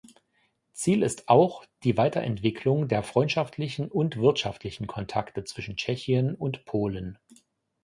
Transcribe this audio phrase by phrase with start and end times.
[0.73, 7.19] Ziel ist auch die Weiterentwicklung der freundschaftlichen und wirtschaftlichen Kontakte zwischen Tschechien und Polen.